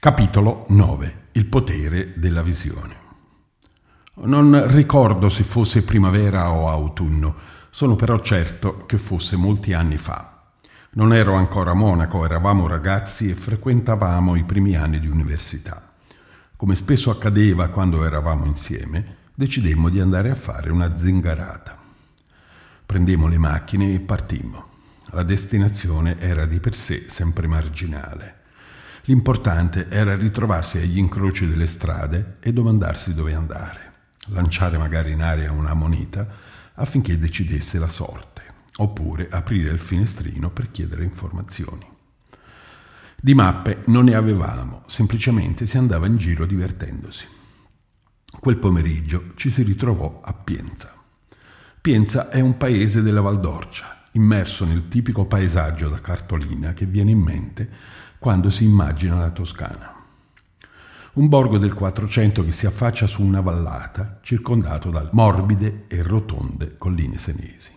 Capitolo 0.00 0.64
9. 0.70 1.26
Il 1.32 1.44
potere 1.44 2.14
della 2.16 2.40
visione. 2.40 2.96
Non 4.22 4.66
ricordo 4.68 5.28
se 5.28 5.44
fosse 5.44 5.84
primavera 5.84 6.52
o 6.52 6.70
autunno, 6.70 7.34
sono 7.68 7.96
però 7.96 8.18
certo 8.20 8.86
che 8.86 8.96
fosse 8.96 9.36
molti 9.36 9.74
anni 9.74 9.98
fa. 9.98 10.52
Non 10.92 11.12
ero 11.12 11.34
ancora 11.34 11.74
monaco, 11.74 12.24
eravamo 12.24 12.66
ragazzi 12.66 13.28
e 13.28 13.34
frequentavamo 13.34 14.36
i 14.36 14.44
primi 14.44 14.74
anni 14.74 15.00
di 15.00 15.06
università. 15.06 15.92
Come 16.56 16.76
spesso 16.76 17.10
accadeva 17.10 17.68
quando 17.68 18.02
eravamo 18.02 18.46
insieme, 18.46 19.16
decidemmo 19.34 19.90
di 19.90 20.00
andare 20.00 20.30
a 20.30 20.34
fare 20.34 20.70
una 20.70 20.96
zingarata. 20.98 21.76
Prendemmo 22.86 23.28
le 23.28 23.36
macchine 23.36 23.92
e 23.92 24.00
partimmo. 24.00 24.68
La 25.10 25.24
destinazione 25.24 26.18
era 26.18 26.46
di 26.46 26.58
per 26.58 26.74
sé 26.74 27.04
sempre 27.08 27.46
marginale. 27.46 28.39
L'importante 29.04 29.88
era 29.88 30.14
ritrovarsi 30.14 30.78
agli 30.78 30.98
incroci 30.98 31.46
delle 31.46 31.66
strade 31.66 32.36
e 32.40 32.52
domandarsi 32.52 33.14
dove 33.14 33.34
andare, 33.34 33.92
lanciare 34.26 34.76
magari 34.76 35.12
in 35.12 35.22
aria 35.22 35.52
una 35.52 35.74
moneta 35.74 36.26
affinché 36.74 37.18
decidesse 37.18 37.78
la 37.78 37.88
sorte, 37.88 38.42
oppure 38.76 39.28
aprire 39.30 39.70
il 39.70 39.78
finestrino 39.78 40.50
per 40.50 40.70
chiedere 40.70 41.04
informazioni. 41.04 41.86
Di 43.22 43.34
mappe 43.34 43.82
non 43.86 44.04
ne 44.04 44.14
avevamo, 44.14 44.84
semplicemente 44.86 45.66
si 45.66 45.76
andava 45.76 46.06
in 46.06 46.16
giro 46.16 46.46
divertendosi. 46.46 47.26
Quel 48.38 48.56
pomeriggio 48.56 49.32
ci 49.34 49.50
si 49.50 49.62
ritrovò 49.62 50.20
a 50.22 50.32
Pienza. 50.32 50.94
Pienza 51.80 52.28
è 52.30 52.40
un 52.40 52.56
paese 52.56 53.02
della 53.02 53.20
Valdorcia, 53.20 54.04
immerso 54.12 54.64
nel 54.64 54.88
tipico 54.88 55.26
paesaggio 55.26 55.88
da 55.88 56.00
cartolina 56.00 56.72
che 56.72 56.86
viene 56.86 57.10
in 57.10 57.20
mente 57.20 57.70
quando 58.20 58.50
si 58.50 58.64
immagina 58.64 59.18
la 59.18 59.30
Toscana. 59.30 59.94
Un 61.14 61.28
borgo 61.28 61.56
del 61.56 61.72
Quattrocento 61.72 62.44
che 62.44 62.52
si 62.52 62.66
affaccia 62.66 63.06
su 63.06 63.22
una 63.22 63.40
vallata 63.40 64.18
circondato 64.20 64.90
da 64.90 65.08
morbide 65.12 65.86
e 65.88 66.02
rotonde 66.02 66.76
colline 66.76 67.16
senesi. 67.16 67.72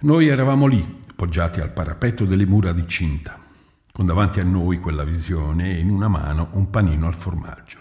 Noi 0.00 0.28
eravamo 0.28 0.66
lì, 0.66 1.00
poggiati 1.16 1.60
al 1.60 1.72
parapetto 1.72 2.26
delle 2.26 2.44
mura 2.44 2.72
di 2.72 2.86
cinta, 2.86 3.40
con 3.90 4.04
davanti 4.04 4.38
a 4.38 4.44
noi 4.44 4.80
quella 4.80 5.02
visione 5.02 5.76
e 5.76 5.78
in 5.78 5.88
una 5.88 6.08
mano 6.08 6.50
un 6.52 6.68
panino 6.68 7.06
al 7.06 7.14
formaggio, 7.14 7.78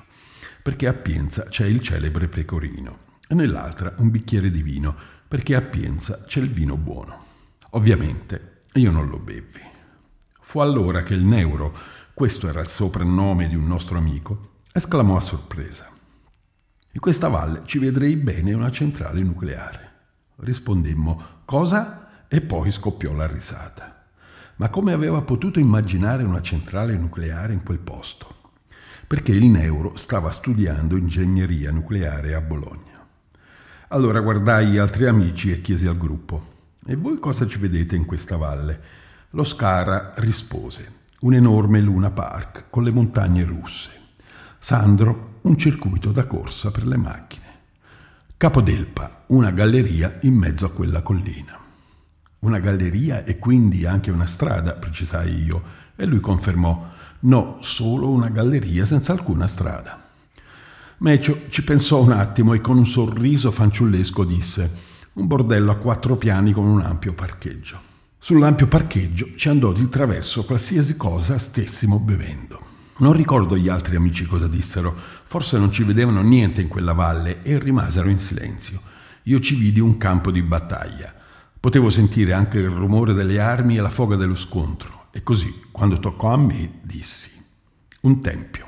perché 0.64 0.88
a 0.88 0.94
Pienza 0.94 1.44
c'è 1.44 1.66
il 1.66 1.82
celebre 1.82 2.30
pecorino 2.30 3.00
e 3.28 3.36
nell'altra 3.36 3.94
un 3.98 4.10
bicchiere 4.10 4.50
di 4.50 4.64
vino, 4.64 4.96
perché 5.28 5.54
a 5.54 5.62
Pienza 5.62 6.24
c'è 6.24 6.40
il 6.40 6.50
vino 6.50 6.78
buono. 6.78 7.26
Ovviamente 7.72 8.62
io 8.76 8.90
non 8.90 9.10
lo 9.10 9.18
bevi. 9.18 9.76
Fu 10.48 10.60
allora 10.60 11.04
che 11.04 11.14
il 11.14 11.26
Neuro, 11.26 11.76
questo 12.14 12.48
era 12.48 12.62
il 12.62 12.70
soprannome 12.70 13.50
di 13.50 13.56
un 13.56 13.68
nostro 13.68 13.98
amico, 13.98 14.54
esclamò 14.72 15.18
a 15.18 15.20
sorpresa. 15.20 15.90
In 16.94 17.02
questa 17.02 17.28
valle 17.28 17.64
ci 17.66 17.80
vedrei 17.80 18.16
bene 18.16 18.54
una 18.54 18.72
centrale 18.72 19.20
nucleare. 19.20 19.92
Rispondemmo 20.38 21.42
cosa? 21.44 22.24
E 22.30 22.40
poi 22.40 22.72
scoppiò 22.72 23.12
la 23.12 23.28
risata. 23.28 24.06
Ma 24.56 24.70
come 24.70 24.94
aveva 24.94 25.22
potuto 25.22 25.60
immaginare 25.60 26.24
una 26.24 26.42
centrale 26.42 26.96
nucleare 26.96 27.52
in 27.52 27.62
quel 27.62 27.80
posto? 27.80 28.54
Perché 29.06 29.34
il 29.34 29.48
Neuro 29.48 29.98
stava 29.98 30.32
studiando 30.32 30.96
ingegneria 30.96 31.72
nucleare 31.72 32.34
a 32.34 32.40
Bologna. 32.40 33.06
Allora 33.90 34.22
guardai 34.22 34.68
gli 34.68 34.78
altri 34.78 35.08
amici 35.08 35.52
e 35.52 35.60
chiesi 35.60 35.88
al 35.88 35.98
gruppo: 35.98 36.70
E 36.86 36.96
voi 36.96 37.20
cosa 37.20 37.46
ci 37.46 37.60
vedete 37.60 37.98
in 37.98 38.06
questa 38.06 38.38
valle? 38.38 39.07
Lo 39.32 39.44
Scara 39.44 40.14
rispose, 40.16 40.94
un 41.20 41.34
enorme 41.34 41.82
Luna 41.82 42.10
Park 42.12 42.68
con 42.70 42.86
le 42.86 42.92
montagne 42.92 43.44
russe. 43.44 43.90
Sandro, 44.58 45.40
un 45.42 45.58
circuito 45.58 46.14
da 46.14 46.26
corsa 46.26 46.72
per 46.72 46.88
le 46.88 46.96
macchine. 46.96 47.46
Capodelpa, 48.38 49.24
una 49.28 49.52
galleria 49.52 50.20
in 50.22 50.34
mezzo 50.34 50.66
a 50.66 50.72
quella 50.72 51.02
collina. 51.02 51.60
Una 52.40 52.60
galleria 52.60 53.26
e 53.26 53.38
quindi 53.38 53.86
anche 53.86 54.12
una 54.12 54.28
strada, 54.28 54.72
precisai 54.76 55.44
io, 55.44 55.62
e 55.98 56.06
lui 56.06 56.22
confermò, 56.22 56.90
no, 57.20 57.58
solo 57.60 58.10
una 58.10 58.30
galleria 58.30 58.86
senza 58.86 59.12
alcuna 59.12 59.48
strada. 59.48 60.08
Mecio 61.00 61.50
ci 61.50 61.66
pensò 61.66 62.02
un 62.02 62.14
attimo 62.14 62.54
e 62.54 62.62
con 62.62 62.78
un 62.78 62.86
sorriso 62.86 63.52
fanciullesco 63.52 64.24
disse, 64.24 64.72
un 65.14 65.28
bordello 65.28 65.72
a 65.72 65.76
quattro 65.76 66.16
piani 66.16 66.54
con 66.54 66.66
un 66.66 66.80
ampio 66.80 67.12
parcheggio. 67.12 67.96
Sull'ampio 68.20 68.68
parcheggio 68.68 69.36
ci 69.36 69.48
andò 69.48 69.72
di 69.72 69.88
traverso 69.90 70.44
qualsiasi 70.44 70.98
cosa 70.98 71.38
stessimo 71.38 72.00
bevendo. 72.00 72.60
Non 72.98 73.14
ricordo 73.14 73.56
gli 73.56 73.70
altri 73.70 73.96
amici 73.96 74.26
cosa 74.26 74.48
dissero, 74.48 74.94
forse 75.26 75.60
non 75.60 75.72
ci 75.72 75.84
vedevano 75.84 76.22
niente 76.22 76.62
in 76.62 76.68
quella 76.68 76.94
valle 76.94 77.44
e 77.44 77.60
rimasero 77.60 78.10
in 78.10 78.18
silenzio. 78.18 78.82
Io 79.24 79.40
ci 79.40 79.56
vidi 79.56 79.80
un 79.80 79.98
campo 79.98 80.32
di 80.32 80.42
battaglia. 80.42 81.14
Potevo 81.60 81.90
sentire 81.92 82.34
anche 82.34 82.58
il 82.58 82.70
rumore 82.70 83.14
delle 83.14 83.40
armi 83.40 83.78
e 83.78 83.82
la 83.82 83.90
foga 83.90 84.16
dello 84.16 84.36
scontro. 84.36 85.06
E 85.12 85.22
così, 85.22 85.62
quando 85.72 86.00
toccò 86.00 86.34
a 86.34 86.38
me, 86.38 86.80
dissi: 86.82 87.32
Un 88.02 88.20
tempio. 88.20 88.66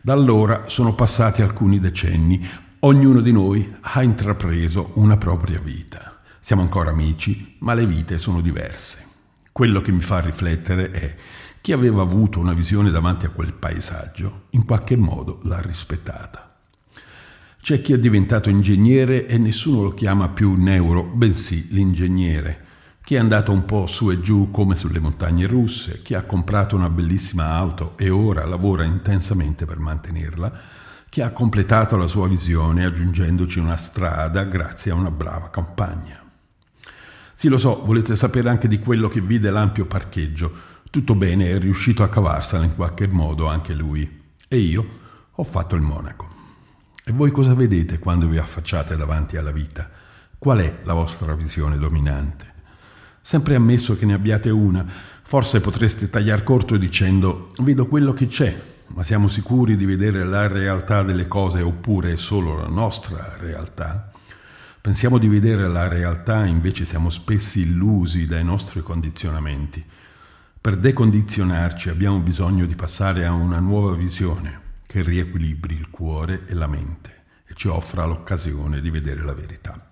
Da 0.00 0.14
allora 0.14 0.64
sono 0.68 0.94
passati 0.94 1.42
alcuni 1.42 1.78
decenni, 1.78 2.44
ognuno 2.80 3.20
di 3.20 3.32
noi 3.32 3.76
ha 3.80 4.02
intrapreso 4.02 4.92
una 4.94 5.18
propria 5.18 5.60
vita. 5.60 6.15
Siamo 6.46 6.62
ancora 6.62 6.90
amici, 6.90 7.56
ma 7.58 7.74
le 7.74 7.88
vite 7.88 8.18
sono 8.18 8.40
diverse. 8.40 9.04
Quello 9.50 9.80
che 9.80 9.90
mi 9.90 10.00
fa 10.00 10.20
riflettere 10.20 10.92
è 10.92 11.16
chi 11.60 11.72
aveva 11.72 12.02
avuto 12.02 12.38
una 12.38 12.52
visione 12.52 12.92
davanti 12.92 13.26
a 13.26 13.30
quel 13.30 13.52
paesaggio, 13.52 14.42
in 14.50 14.64
qualche 14.64 14.94
modo 14.94 15.40
l'ha 15.42 15.60
rispettata. 15.60 16.54
C'è 17.60 17.82
chi 17.82 17.94
è 17.94 17.98
diventato 17.98 18.48
ingegnere 18.48 19.26
e 19.26 19.38
nessuno 19.38 19.82
lo 19.82 19.92
chiama 19.92 20.28
più 20.28 20.54
neuro, 20.54 21.02
bensì 21.02 21.66
l'ingegnere. 21.70 22.64
Chi 23.02 23.16
è 23.16 23.18
andato 23.18 23.50
un 23.50 23.64
po' 23.64 23.88
su 23.88 24.12
e 24.12 24.20
giù 24.20 24.52
come 24.52 24.76
sulle 24.76 25.00
montagne 25.00 25.48
russe, 25.48 26.00
chi 26.02 26.14
ha 26.14 26.22
comprato 26.22 26.76
una 26.76 26.90
bellissima 26.90 27.54
auto 27.54 27.98
e 27.98 28.08
ora 28.08 28.46
lavora 28.46 28.84
intensamente 28.84 29.64
per 29.64 29.80
mantenerla, 29.80 30.60
chi 31.08 31.22
ha 31.22 31.32
completato 31.32 31.96
la 31.96 32.06
sua 32.06 32.28
visione 32.28 32.84
aggiungendoci 32.84 33.58
una 33.58 33.76
strada 33.76 34.44
grazie 34.44 34.92
a 34.92 34.94
una 34.94 35.10
brava 35.10 35.50
campagna. 35.50 36.20
Sì, 37.38 37.48
lo 37.48 37.58
so, 37.58 37.82
volete 37.84 38.16
sapere 38.16 38.48
anche 38.48 38.66
di 38.66 38.78
quello 38.78 39.10
che 39.10 39.20
vide 39.20 39.50
l'ampio 39.50 39.84
parcheggio. 39.84 40.50
Tutto 40.88 41.14
bene, 41.14 41.50
è 41.50 41.58
riuscito 41.58 42.02
a 42.02 42.08
cavarsela 42.08 42.64
in 42.64 42.74
qualche 42.74 43.06
modo 43.08 43.46
anche 43.46 43.74
lui. 43.74 44.22
E 44.48 44.56
io 44.56 44.88
ho 45.30 45.44
fatto 45.44 45.74
il 45.74 45.82
monaco. 45.82 46.26
E 47.04 47.12
voi 47.12 47.30
cosa 47.32 47.54
vedete 47.54 47.98
quando 47.98 48.26
vi 48.26 48.38
affacciate 48.38 48.96
davanti 48.96 49.36
alla 49.36 49.52
vita? 49.52 49.86
Qual 50.38 50.60
è 50.60 50.76
la 50.84 50.94
vostra 50.94 51.34
visione 51.34 51.76
dominante? 51.76 52.54
Sempre 53.20 53.54
ammesso 53.54 53.98
che 53.98 54.06
ne 54.06 54.14
abbiate 54.14 54.48
una, 54.48 54.86
forse 55.22 55.60
potreste 55.60 56.08
tagliar 56.08 56.42
corto 56.42 56.78
dicendo 56.78 57.50
vedo 57.58 57.84
quello 57.84 58.14
che 58.14 58.28
c'è, 58.28 58.58
ma 58.94 59.02
siamo 59.02 59.28
sicuri 59.28 59.76
di 59.76 59.84
vedere 59.84 60.24
la 60.24 60.46
realtà 60.46 61.02
delle 61.02 61.28
cose 61.28 61.60
oppure 61.60 62.16
solo 62.16 62.56
la 62.56 62.68
nostra 62.68 63.36
realtà? 63.38 64.10
Pensiamo 64.86 65.18
di 65.18 65.26
vedere 65.26 65.66
la 65.66 65.88
realtà, 65.88 66.44
invece 66.44 66.84
siamo 66.84 67.10
spesso 67.10 67.58
illusi 67.58 68.24
dai 68.24 68.44
nostri 68.44 68.82
condizionamenti. 68.84 69.84
Per 70.60 70.76
decondizionarci 70.76 71.88
abbiamo 71.88 72.20
bisogno 72.20 72.66
di 72.66 72.76
passare 72.76 73.26
a 73.26 73.32
una 73.32 73.58
nuova 73.58 73.96
visione 73.96 74.60
che 74.86 75.02
riequilibri 75.02 75.74
il 75.74 75.90
cuore 75.90 76.44
e 76.46 76.54
la 76.54 76.68
mente 76.68 77.24
e 77.48 77.54
ci 77.56 77.66
offra 77.66 78.04
l'occasione 78.04 78.80
di 78.80 78.88
vedere 78.88 79.24
la 79.24 79.34
verità. 79.34 79.90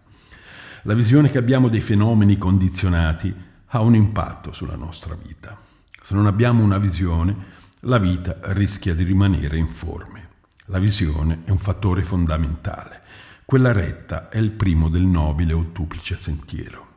La 0.83 0.95
visione 0.95 1.29
che 1.29 1.39
abbiamo 1.39 1.69
dei 1.69 1.81
fenomeni 1.81 2.39
condizionati 2.39 3.35
ha 3.67 3.81
un 3.81 3.97
impatto 3.97 4.53
sulla 4.53 4.77
nostra 4.77 5.17
vita. 5.21 5.59
Se 6.01 6.15
non 6.15 6.29
abbiamo 6.29 6.63
una 6.63 6.79
visione, 6.79 7.35
la 7.81 7.99
vita 7.99 8.39
rischia 8.53 8.95
di 8.95 9.03
rimanere 9.03 9.57
informe. 9.57 10.29
La 10.67 10.79
visione 10.79 11.41
è 11.47 11.51
un 11.51 11.59
fattore 11.59 12.05
fondamentale. 12.05 13.03
Quella 13.47 13.73
retta 13.73 14.31
è 14.31 14.39
il 14.39 14.53
primo 14.53 14.89
del 14.89 15.03
nobile 15.03 15.53
ottuplice 15.53 16.17
sentiero. 16.17 16.93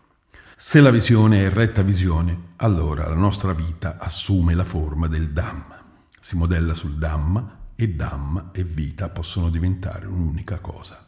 Se 0.55 0.79
la 0.79 0.91
visione 0.91 1.45
è 1.45 1.49
retta 1.49 1.81
visione, 1.81 2.53
allora 2.55 3.05
la 3.09 3.15
nostra 3.15 3.51
vita 3.51 3.97
assume 3.99 4.55
la 4.55 4.63
forma 4.63 5.07
del 5.07 5.31
Dhamma. 5.31 5.77
Si 6.21 6.37
modella 6.37 6.73
sul 6.73 6.97
Dhamma 6.97 7.73
e 7.75 7.89
Dhamma 7.89 8.51
e 8.53 8.63
vita 8.63 9.09
possono 9.09 9.49
diventare 9.49 10.05
un'unica 10.05 10.59
cosa. 10.59 11.05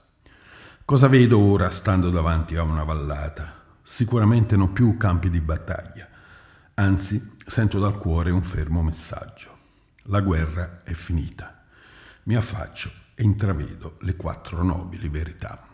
Cosa 0.84 1.08
vedo 1.08 1.40
ora 1.40 1.70
stando 1.70 2.10
davanti 2.10 2.58
a 2.58 2.64
una 2.64 2.84
vallata? 2.84 3.64
Sicuramente 3.82 4.58
non 4.58 4.74
più 4.74 4.98
campi 4.98 5.30
di 5.30 5.40
battaglia, 5.40 6.06
anzi 6.74 7.38
sento 7.46 7.80
dal 7.80 7.98
cuore 7.98 8.30
un 8.30 8.44
fermo 8.44 8.84
messaggio. 8.84 9.58
La 10.04 10.20
guerra 10.20 10.82
è 10.84 10.92
finita. 10.92 11.59
Mi 12.30 12.36
affaccio 12.36 12.92
e 13.16 13.24
intravedo 13.24 13.98
le 14.02 14.16
quattro 14.16 14.62
nobili 14.62 15.10
verità. 15.10 15.69